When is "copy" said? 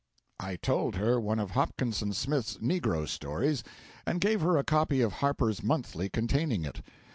4.63-4.99